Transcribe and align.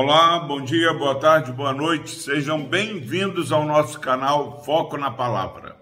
Olá, 0.00 0.38
bom 0.38 0.62
dia, 0.62 0.94
boa 0.94 1.16
tarde, 1.16 1.50
boa 1.50 1.72
noite. 1.72 2.10
Sejam 2.10 2.62
bem-vindos 2.62 3.50
ao 3.50 3.66
nosso 3.66 3.98
canal 3.98 4.62
Foco 4.64 4.96
na 4.96 5.10
Palavra. 5.10 5.76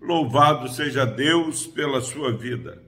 Louvado 0.00 0.66
seja 0.66 1.04
Deus 1.04 1.66
pela 1.66 2.00
sua 2.00 2.32
vida. 2.32 2.82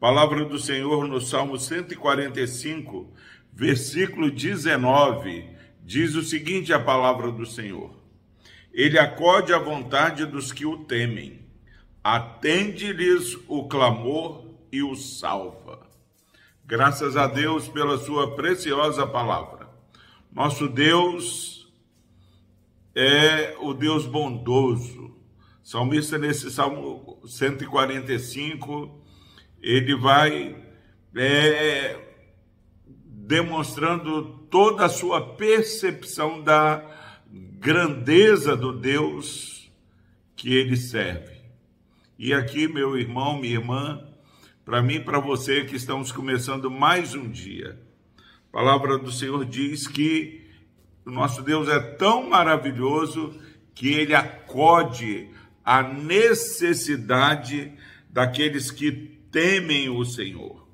Palavra 0.00 0.44
do 0.44 0.58
Senhor 0.58 1.06
no 1.06 1.20
Salmo 1.20 1.56
145, 1.56 3.14
versículo 3.52 4.28
19, 4.28 5.48
diz 5.84 6.16
o 6.16 6.22
seguinte: 6.24 6.72
a 6.72 6.80
palavra 6.80 7.30
do 7.30 7.46
Senhor. 7.46 7.94
Ele 8.72 8.98
acode 8.98 9.54
à 9.54 9.58
vontade 9.60 10.26
dos 10.26 10.50
que 10.50 10.66
o 10.66 10.78
temem, 10.78 11.46
atende-lhes 12.02 13.38
o 13.46 13.68
clamor 13.68 14.46
e 14.72 14.82
o 14.82 14.96
salva. 14.96 15.86
Graças 16.66 17.16
a 17.16 17.28
Deus 17.28 17.68
pela 17.68 17.96
sua 17.98 18.34
preciosa 18.34 19.06
palavra. 19.06 19.61
Nosso 20.34 20.66
Deus 20.66 21.70
é 22.94 23.54
o 23.60 23.74
Deus 23.74 24.06
bondoso. 24.06 25.14
Salmista, 25.62 26.16
nesse 26.16 26.50
Salmo 26.50 27.20
145, 27.26 28.98
ele 29.60 29.94
vai 29.94 30.56
é, 31.14 32.00
demonstrando 33.04 34.38
toda 34.50 34.86
a 34.86 34.88
sua 34.88 35.34
percepção 35.36 36.42
da 36.42 36.82
grandeza 37.30 38.56
do 38.56 38.72
Deus 38.72 39.70
que 40.34 40.54
ele 40.54 40.78
serve. 40.78 41.42
E 42.18 42.32
aqui, 42.32 42.66
meu 42.66 42.96
irmão, 42.96 43.38
minha 43.38 43.52
irmã, 43.52 44.02
para 44.64 44.80
mim 44.80 44.94
e 44.94 45.04
para 45.04 45.20
você 45.20 45.66
que 45.66 45.76
estamos 45.76 46.10
começando 46.10 46.70
mais 46.70 47.14
um 47.14 47.28
dia, 47.28 47.78
a 48.52 48.56
palavra 48.56 48.98
do 48.98 49.10
Senhor 49.10 49.46
diz 49.46 49.86
que 49.86 50.46
o 51.06 51.10
nosso 51.10 51.42
Deus 51.42 51.68
é 51.68 51.80
tão 51.80 52.28
maravilhoso 52.28 53.34
que 53.74 53.88
ele 53.88 54.14
acode 54.14 55.30
a 55.64 55.82
necessidade 55.82 57.72
daqueles 58.10 58.70
que 58.70 58.92
temem 59.30 59.88
o 59.88 60.04
Senhor. 60.04 60.68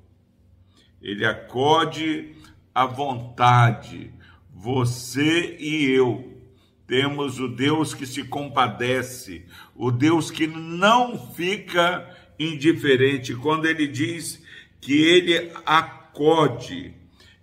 Ele 1.01 1.25
acode 1.25 2.35
a 2.75 2.85
vontade, 2.85 4.11
você 4.53 5.55
e 5.57 5.89
eu 5.89 6.37
temos 6.85 7.39
o 7.39 7.47
Deus 7.47 7.93
que 7.93 8.05
se 8.05 8.23
compadece, 8.23 9.45
o 9.75 9.89
Deus 9.89 10.29
que 10.29 10.47
não 10.47 11.33
fica 11.33 12.05
indiferente. 12.39 13.35
Quando 13.35 13.67
ele 13.67 13.87
diz 13.87 14.43
que 14.81 14.93
ele 14.93 15.51
acode, 15.65 16.98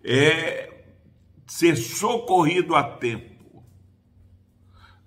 é 0.06 0.84
ser 1.46 1.76
socorrido 1.76 2.74
a 2.74 2.82
tempo. 2.82 3.64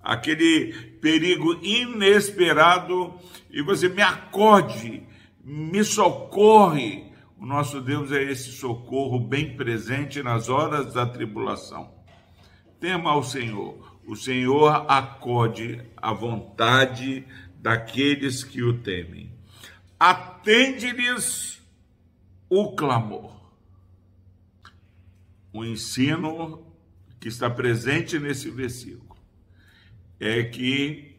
Aquele 0.02 0.74
perigo 1.02 1.60
inesperado, 1.64 3.14
e 3.50 3.62
você 3.62 3.88
me 3.88 4.02
acorde, 4.02 5.04
me 5.44 5.84
socorre. 5.84 7.12
O 7.38 7.46
nosso 7.46 7.80
Deus 7.82 8.12
é 8.12 8.22
esse 8.24 8.52
socorro 8.52 9.20
bem 9.20 9.56
presente 9.56 10.22
nas 10.22 10.50
horas 10.50 10.94
da 10.94 11.06
tribulação. 11.06 11.94
Tema 12.80 13.12
ao 13.12 13.24
Senhor 13.24 13.90
o 14.10 14.16
Senhor 14.16 14.86
acode 14.90 15.86
à 15.96 16.12
vontade 16.12 17.24
daqueles 17.60 18.44
que 18.44 18.64
o 18.64 18.80
temem. 18.80 19.32
Atende-lhes 20.00 21.62
o 22.50 22.76
clamor. 22.76 23.39
O 25.60 25.66
ensino 25.66 26.66
que 27.20 27.28
está 27.28 27.50
presente 27.50 28.18
nesse 28.18 28.50
versículo 28.50 29.18
é 30.18 30.42
que 30.42 31.18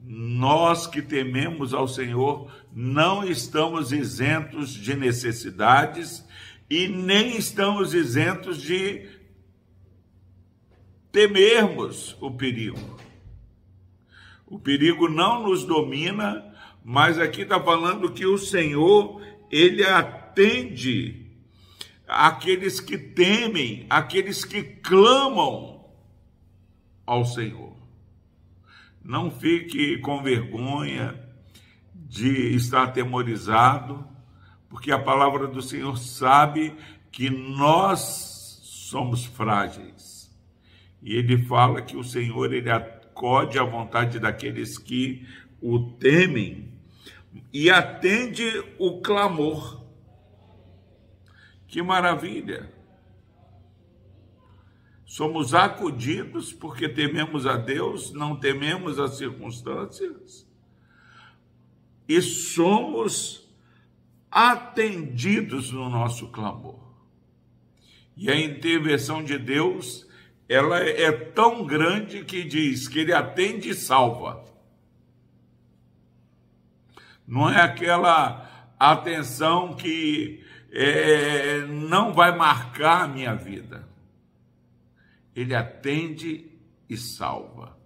nós 0.00 0.88
que 0.88 1.00
tememos 1.00 1.72
ao 1.72 1.86
Senhor 1.86 2.52
não 2.72 3.24
estamos 3.24 3.92
isentos 3.92 4.74
de 4.74 4.96
necessidades 4.96 6.26
e 6.68 6.88
nem 6.88 7.36
estamos 7.36 7.94
isentos 7.94 8.60
de 8.60 9.08
temermos 11.12 12.16
o 12.20 12.32
perigo. 12.32 12.98
O 14.44 14.58
perigo 14.58 15.08
não 15.08 15.44
nos 15.44 15.64
domina, 15.64 16.52
mas 16.84 17.16
aqui 17.16 17.42
está 17.42 17.62
falando 17.62 18.10
que 18.10 18.26
o 18.26 18.36
Senhor, 18.36 19.22
ele 19.52 19.84
atende 19.84 21.31
aqueles 22.12 22.80
que 22.80 22.96
temem, 22.96 23.86
aqueles 23.88 24.44
que 24.44 24.62
clamam 24.62 25.84
ao 27.06 27.24
Senhor. 27.24 27.76
Não 29.04 29.30
fique 29.30 29.98
com 29.98 30.22
vergonha 30.22 31.18
de 31.94 32.54
estar 32.54 32.84
atemorizado, 32.84 34.06
porque 34.68 34.92
a 34.92 34.98
palavra 34.98 35.46
do 35.46 35.60
Senhor 35.60 35.96
sabe 35.98 36.74
que 37.10 37.28
nós 37.28 38.60
somos 38.62 39.24
frágeis 39.24 40.12
e 41.02 41.16
ele 41.16 41.44
fala 41.46 41.82
que 41.82 41.96
o 41.96 42.04
Senhor 42.04 42.54
ele 42.54 42.70
acode 42.70 43.58
à 43.58 43.64
vontade 43.64 44.20
daqueles 44.20 44.78
que 44.78 45.26
o 45.60 45.80
temem 45.80 46.68
e 47.52 47.68
atende 47.68 48.64
o 48.78 49.00
clamor. 49.00 49.81
Que 51.72 51.80
maravilha! 51.80 52.70
Somos 55.06 55.54
acudidos 55.54 56.52
porque 56.52 56.86
tememos 56.86 57.46
a 57.46 57.56
Deus, 57.56 58.12
não 58.12 58.36
tememos 58.36 58.98
as 58.98 59.16
circunstâncias, 59.16 60.46
e 62.06 62.20
somos 62.20 63.50
atendidos 64.30 65.72
no 65.72 65.88
nosso 65.88 66.28
clamor. 66.28 66.78
E 68.18 68.30
a 68.30 68.38
intervenção 68.38 69.24
de 69.24 69.38
Deus 69.38 70.06
ela 70.46 70.78
é 70.78 71.10
tão 71.10 71.64
grande 71.64 72.22
que 72.22 72.44
diz 72.44 72.86
que 72.86 72.98
ele 72.98 73.14
atende 73.14 73.70
e 73.70 73.74
salva. 73.74 74.44
Não 77.26 77.48
é 77.48 77.62
aquela 77.62 78.74
atenção 78.78 79.74
que 79.74 80.42
é, 80.72 81.66
não 81.66 82.12
vai 82.12 82.36
marcar 82.36 83.02
a 83.02 83.08
minha 83.08 83.34
vida. 83.34 83.86
Ele 85.34 85.54
atende 85.54 86.50
e 86.88 86.96
salva. 86.96 87.76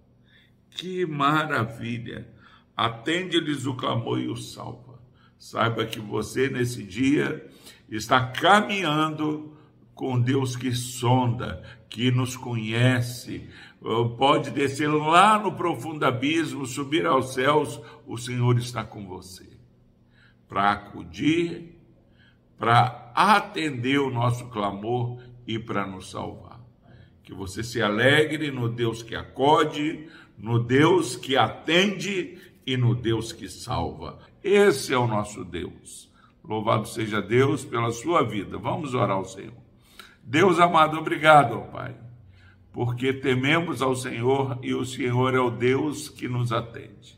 Que 0.71 1.05
maravilha! 1.05 2.29
Atende-lhes 2.77 3.67
o 3.67 3.75
clamor 3.75 4.21
e 4.21 4.29
o 4.29 4.37
salva. 4.37 5.01
Saiba 5.39 5.87
que 5.87 5.99
você, 5.99 6.49
nesse 6.49 6.83
dia, 6.83 7.49
está 7.89 8.27
caminhando 8.27 9.57
com 9.95 10.21
Deus 10.21 10.57
que 10.57 10.73
sonda, 10.73 11.63
que 11.89 12.11
nos 12.11 12.37
conhece, 12.37 13.49
pode 14.19 14.51
descer 14.51 14.89
lá 14.89 15.39
no 15.39 15.53
profundo 15.53 16.05
abismo, 16.05 16.67
subir 16.67 17.07
aos 17.07 17.33
céus, 17.33 17.81
o 18.07 18.19
Senhor 18.19 18.59
está 18.59 18.85
com 18.85 19.07
você 19.07 19.57
para 20.49 20.73
acudir, 20.73 21.75
para 22.59 23.12
atender 23.15 23.99
o 23.99 24.11
nosso 24.11 24.47
clamor 24.47 25.19
e 25.47 25.59
para 25.59 25.87
nos 25.87 26.11
salvar. 26.11 26.61
Que 27.22 27.34
você 27.34 27.62
se 27.62 27.83
alegre 27.83 28.50
no 28.50 28.69
Deus 28.69 29.03
que 29.03 29.15
acode, 29.15 30.09
no 30.39 30.59
Deus 30.59 31.17
que 31.17 31.37
atende 31.37 32.39
e 32.67 32.77
no 32.77 32.94
Deus 32.94 33.33
que 33.33 33.49
salva. 33.49 34.19
Esse 34.43 34.93
é 34.93 34.99
o 34.99 35.06
nosso 35.06 35.44
Deus. 35.44 36.12
Louvado 36.44 36.87
seja 36.87 37.20
Deus 37.20 37.64
pela 37.64 37.91
sua 37.91 38.23
vida. 38.23 38.56
Vamos 38.56 38.94
orar 38.94 39.17
ao 39.17 39.25
Senhor. 39.25 39.67
Deus 40.23 40.58
amado, 40.58 40.99
obrigado, 40.99 41.61
Pai, 41.70 41.94
porque 42.73 43.12
tememos 43.12 43.81
ao 43.81 43.94
Senhor 43.94 44.58
e 44.61 44.75
o 44.75 44.85
Senhor 44.85 45.35
é 45.35 45.41
o 45.41 45.50
Deus 45.50 46.08
que 46.08 46.29
nos 46.29 46.53
atende. 46.53 47.17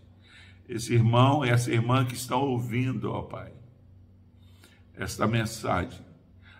Esse 0.68 0.92
irmão 0.92 1.44
e 1.44 1.48
essa 1.48 1.72
irmã 1.72 2.04
que 2.04 2.14
estão 2.14 2.42
ouvindo, 2.42 3.10
ó 3.10 3.22
Pai, 3.22 3.50
esta 4.98 5.26
mensagem, 5.26 6.04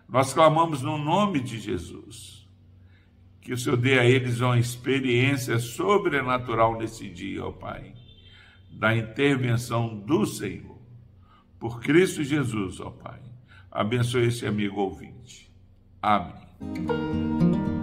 nós 0.08 0.32
clamamos 0.32 0.80
no 0.82 0.96
nome 0.96 1.40
de 1.40 1.60
Jesus, 1.60 2.48
que 3.40 3.52
o 3.52 3.58
Senhor 3.58 3.76
dê 3.76 3.98
a 3.98 4.04
eles 4.04 4.40
uma 4.40 4.58
experiência 4.58 5.58
sobrenatural 5.58 6.78
nesse 6.78 7.08
dia, 7.08 7.44
ó 7.44 7.50
Pai, 7.50 7.94
da 8.70 8.96
intervenção 8.96 9.98
do 9.98 10.24
Senhor. 10.24 10.78
Por 11.58 11.80
Cristo 11.80 12.22
Jesus, 12.22 12.80
ó 12.80 12.90
Pai. 12.90 13.20
Abençoe 13.70 14.28
esse 14.28 14.46
amigo 14.46 14.80
ouvinte. 14.80 15.52
Amém. 16.00 17.77